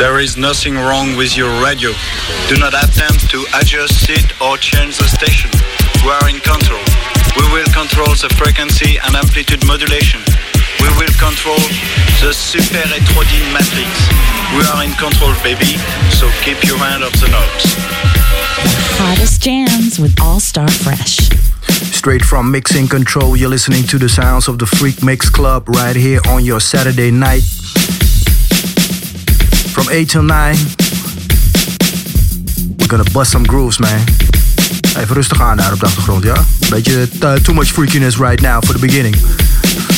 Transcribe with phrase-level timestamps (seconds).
[0.00, 1.92] There is nothing wrong with your radio.
[2.48, 5.52] Do not attempt to adjust it or change the station.
[6.00, 6.80] We are in control.
[7.36, 10.24] We will control the frequency and amplitude modulation.
[10.80, 11.60] We will control
[12.24, 13.92] the super heterodyne matrix.
[14.56, 15.76] We are in control, baby,
[16.16, 17.68] so keep your hand off the knobs.
[18.96, 21.28] Hottest jams with All Star Fresh.
[21.92, 25.94] Straight from Mixing Control, you're listening to the sounds of the Freak Mix Club right
[25.94, 27.59] here on your Saturday night.
[29.80, 30.56] From 8 till 9.
[32.78, 34.00] We're gonna bust some grooves, man.
[34.98, 36.44] Even rustig aan daar op de achtergrond, ja?
[36.68, 39.16] Beetje uh, too much freakiness right now for the beginning.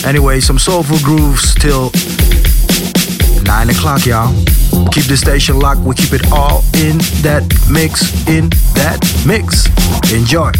[0.05, 1.91] Anyway, some soulful grooves till
[3.43, 4.33] 9 o'clock, y'all.
[4.89, 9.69] Keep the station locked, we keep it all in that mix, in that mix.
[10.13, 10.51] Enjoy.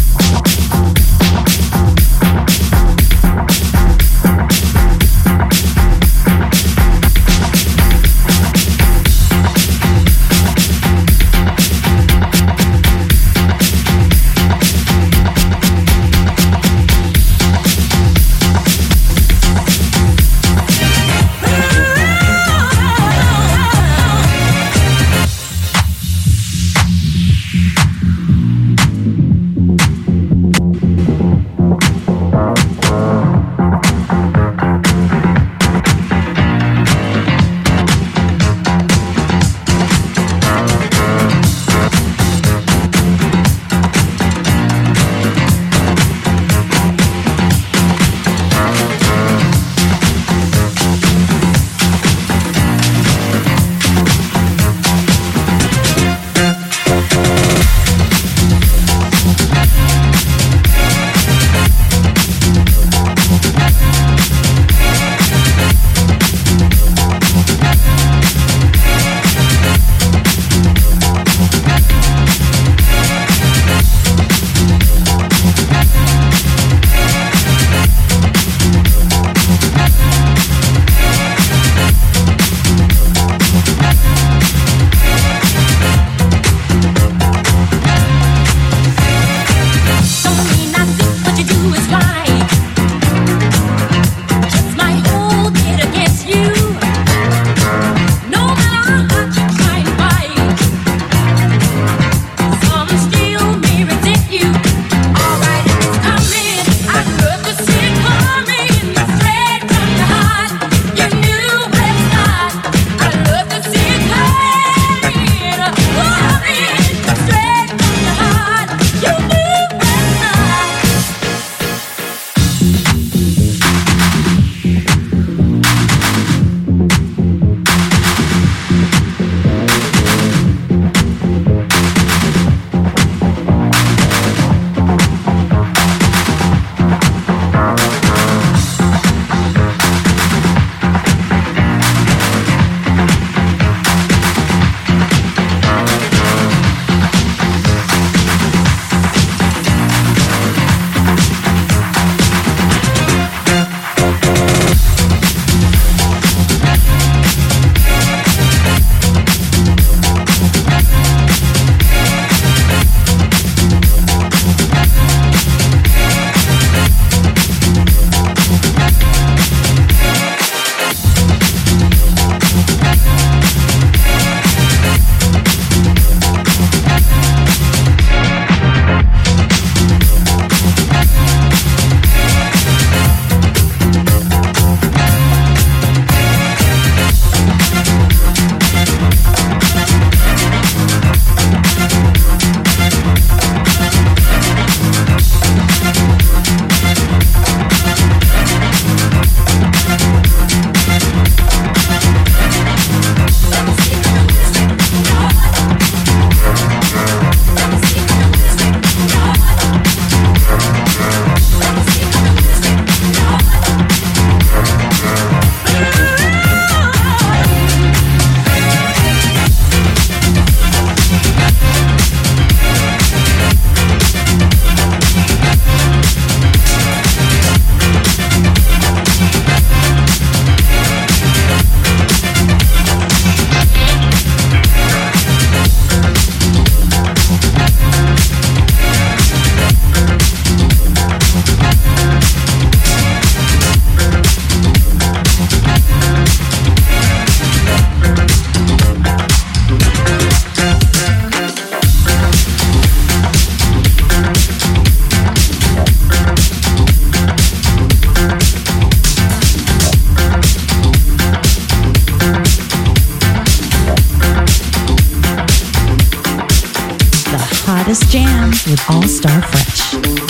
[267.93, 270.22] Hottest jams with All Star Fresh.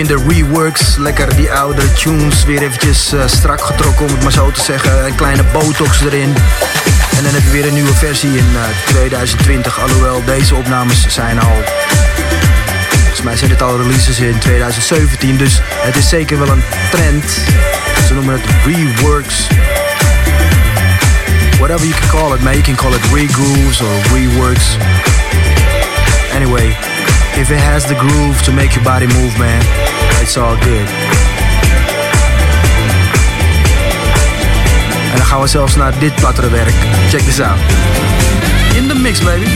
[0.00, 0.96] In de reworks.
[0.96, 5.06] Lekker die oude tunes weer eventjes uh, strak getrokken, om het maar zo te zeggen.
[5.06, 6.34] Een kleine botox erin.
[7.16, 9.80] En dan heb je weer een nieuwe versie in uh, 2020.
[9.80, 11.62] Alhoewel deze opnames zijn al...
[12.90, 15.36] Volgens mij zijn dit al releases in 2017.
[15.36, 17.24] Dus het is zeker wel een trend.
[18.06, 19.46] Ze noemen het reworks.
[21.58, 22.52] Whatever you can call it, man.
[22.52, 24.76] You can call it regrooves or reworks.
[26.34, 26.76] Anyway,
[27.36, 29.62] if it has the groove to make your body move, man,
[30.22, 30.88] it's all good.
[35.10, 36.48] En dan gaan we zelfs naar dit plattere.
[37.10, 37.58] Check this out.
[38.76, 39.46] In the mix, baby.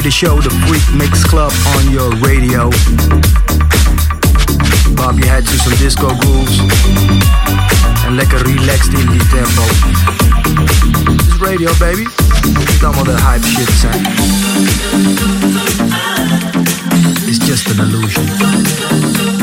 [0.00, 2.70] The show, the Freak Mix Club on your radio.
[4.94, 6.58] Bob your head to some disco grooves.
[8.04, 9.62] En lekker relaxed in die tempo.
[11.16, 12.06] This is radio, baby.
[12.58, 14.06] Niet allemaal de hype shit zijn.
[17.26, 19.35] It's just an illusion.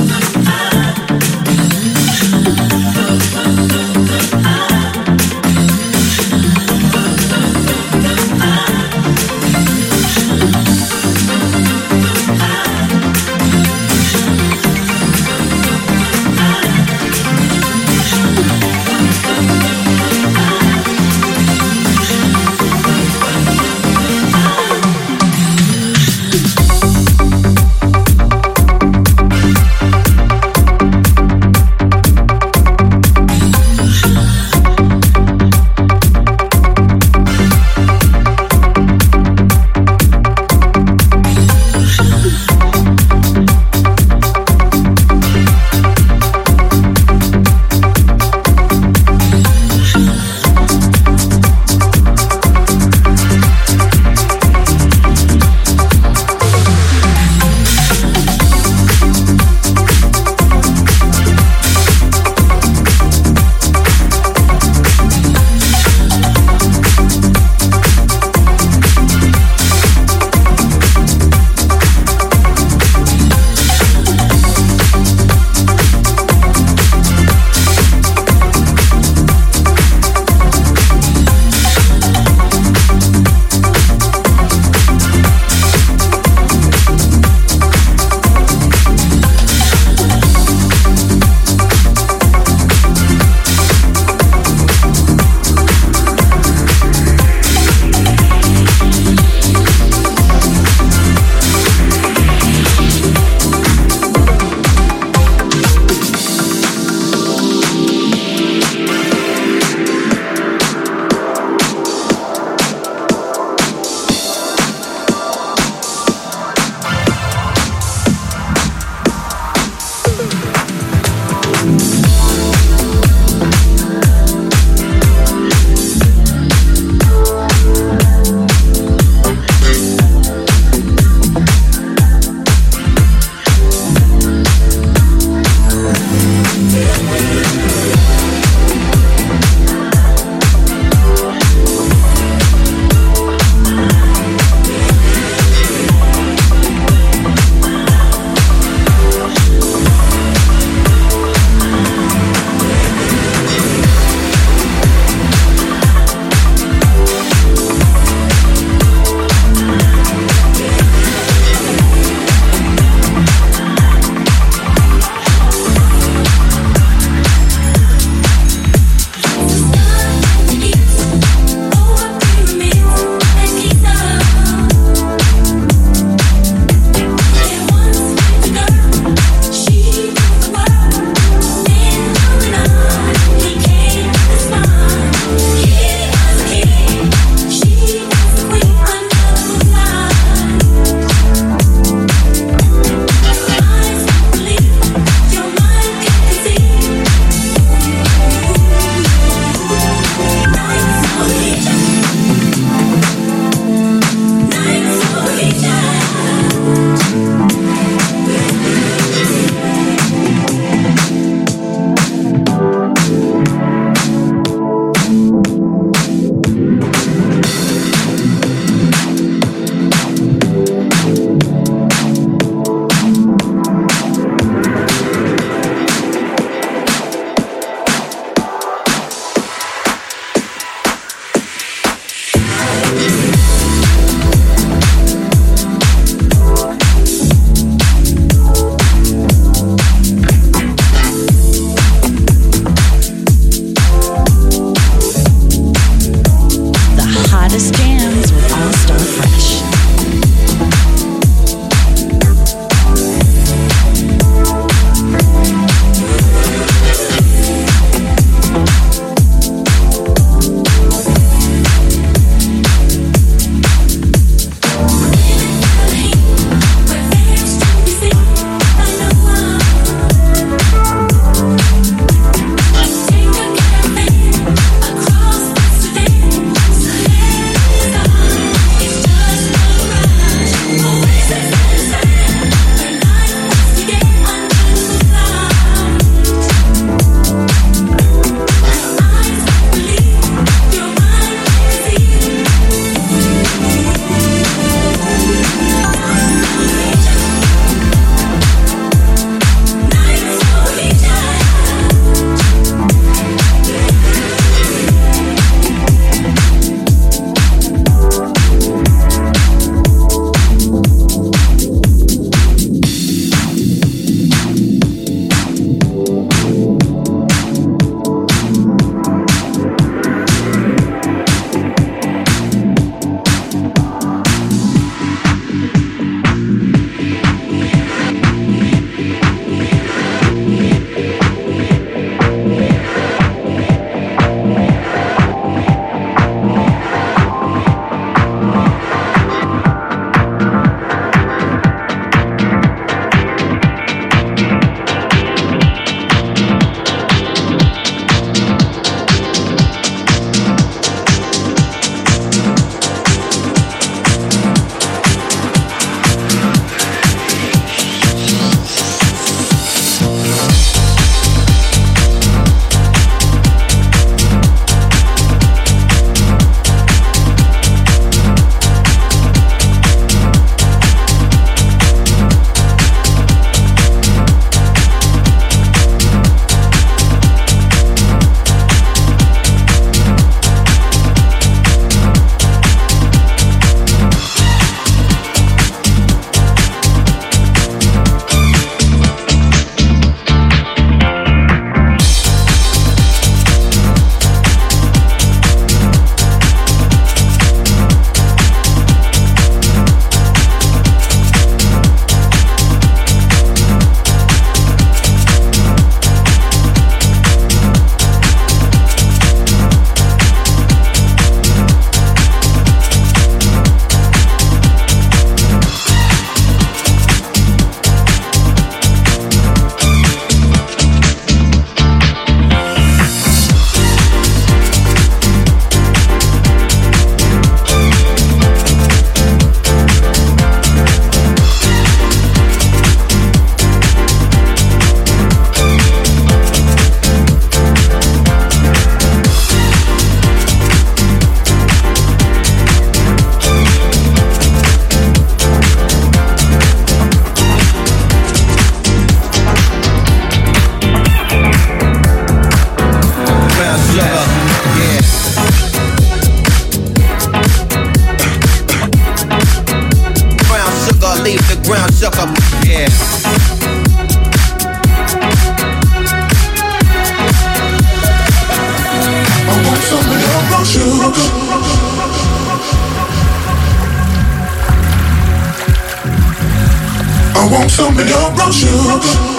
[477.54, 479.34] want some of your brochure.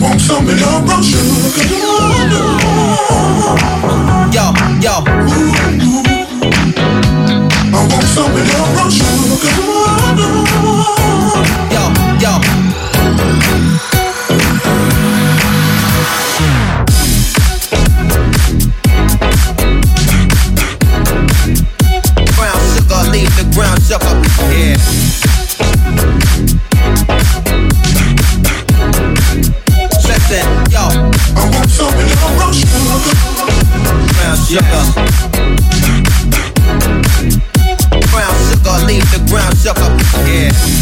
[0.00, 1.64] want some of your brown sugar.
[4.32, 4.44] Yo,
[4.84, 4.94] yo.
[7.72, 9.56] I want some of your brown sugar.
[23.86, 24.18] sucker.
[24.50, 24.74] Yeah.
[30.02, 30.90] Listen, yo.
[31.36, 32.98] I want some brown sugar.
[34.16, 34.84] Brown sugar.
[38.10, 39.90] Brown sugar, leave the brown sugar.
[40.26, 40.75] Yeah.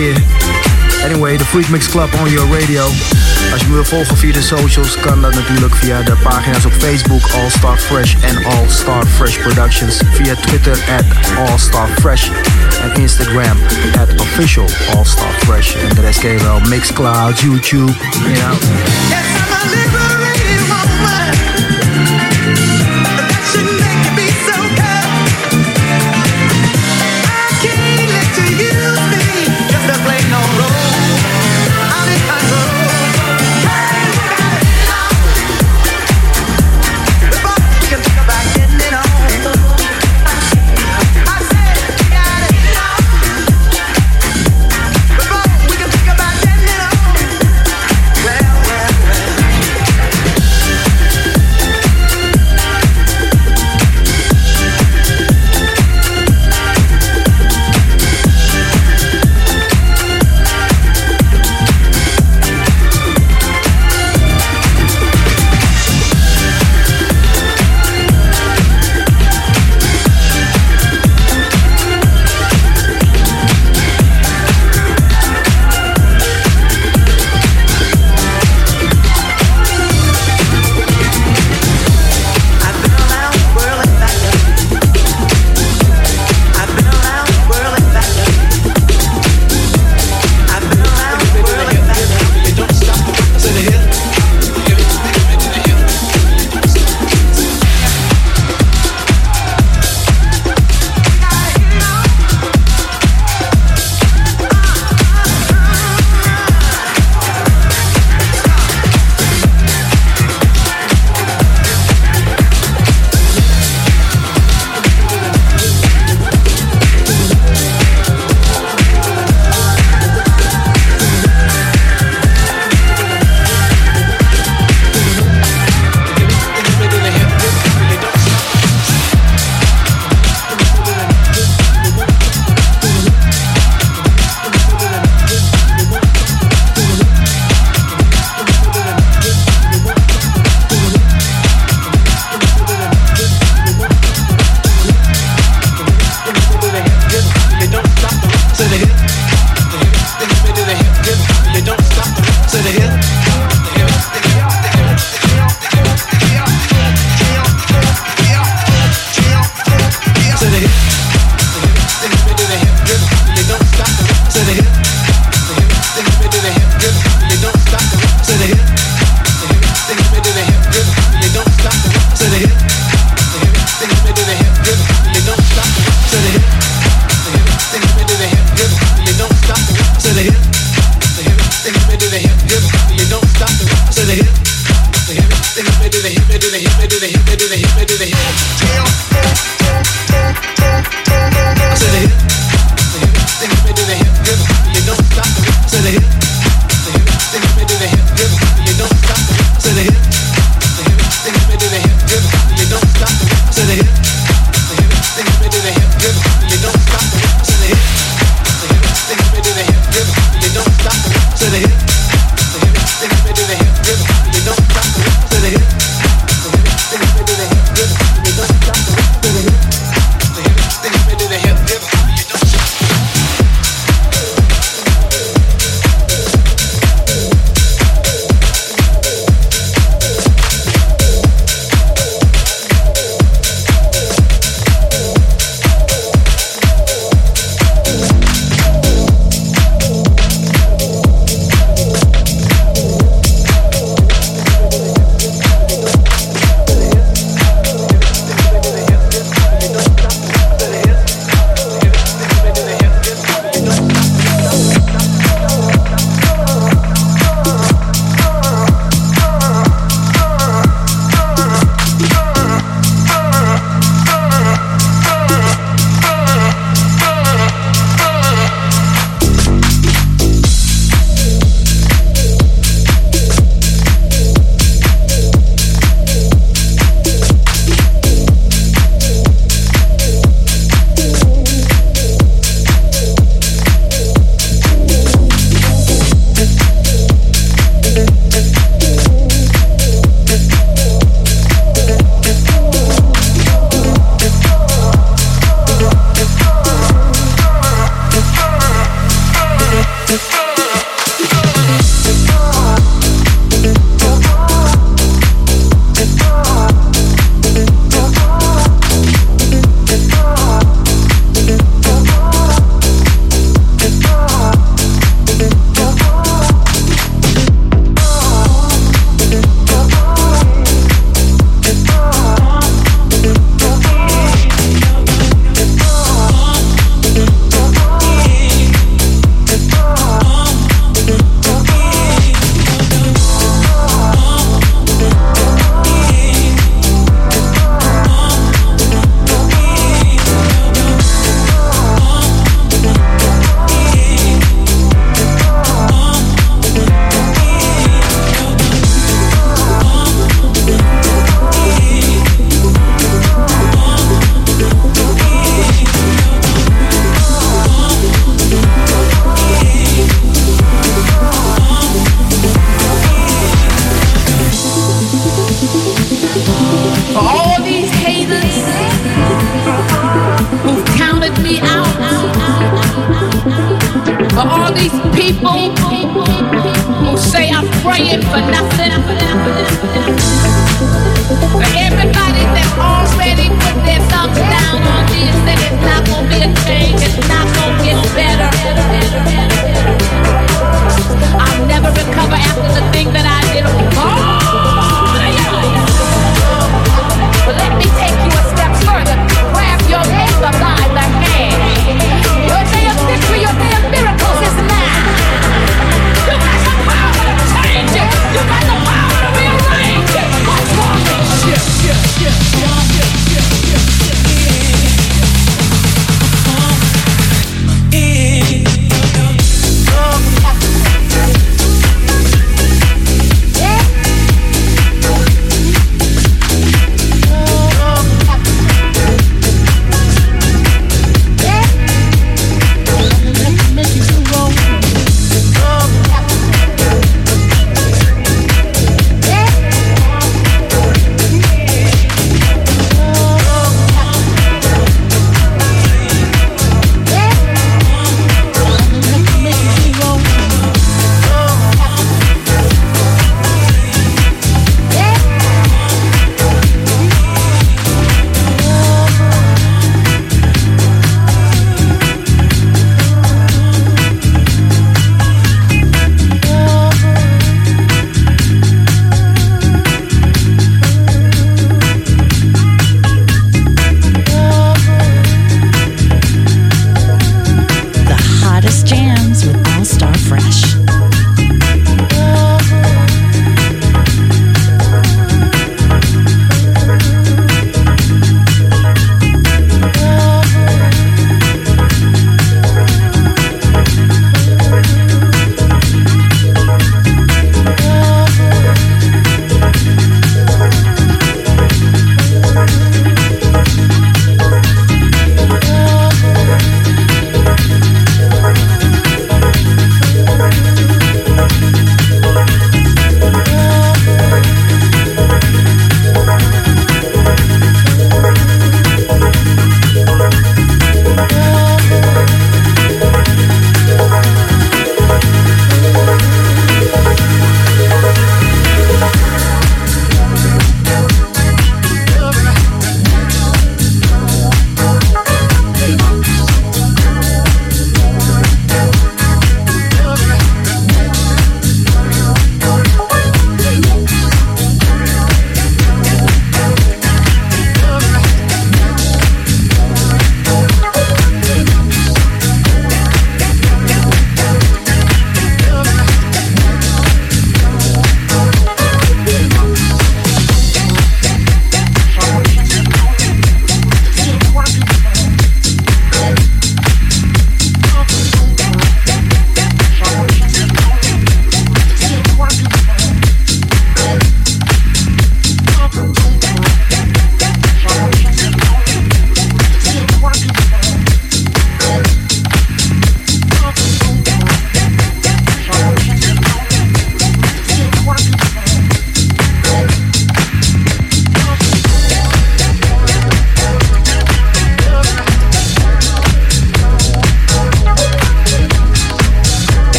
[0.00, 0.16] Here.
[1.04, 2.84] Anyway, the Freak Mix Club on your radio.
[3.52, 6.72] Als je me wil volgen via de socials, kan dat natuurlijk via de pagina's op
[6.72, 10.00] Facebook All Star Fresh en All Star Fresh Productions.
[10.12, 11.04] Via Twitter at
[11.38, 12.28] All Star Fresh
[12.82, 13.58] en Instagram
[13.98, 15.74] at Official All Star Fresh.
[15.74, 18.52] En de rest ken je wel, Mixcloud, YouTube, you know.
[19.08, 21.19] Yes, I'm a liberated woman.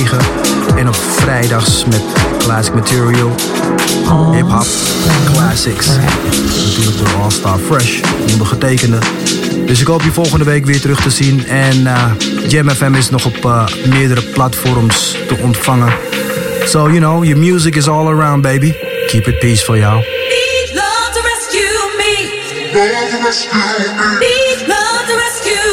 [0.00, 0.18] 9.
[0.76, 2.02] En op vrijdags met
[2.38, 3.30] classic material,
[4.32, 4.66] hip-hop,
[5.32, 5.86] classics.
[6.66, 8.00] Natuurlijk door All Star Fresh,
[8.32, 8.98] ondergetekende.
[9.66, 11.46] Dus ik hoop je volgende week weer terug te zien.
[11.46, 12.04] En uh,
[12.48, 15.92] Jam FM is nog op uh, meerdere platforms te ontvangen.
[16.64, 18.74] So, you know, your music is all around, baby.
[19.06, 19.98] Keep it peaceful, y'all.
[19.98, 22.30] Need love to rescue me.
[24.20, 25.69] Need love to rescue me.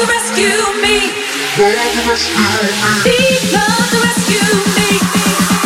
[0.00, 1.12] Need love to rescue me.
[3.04, 5.59] Need love to rescue me.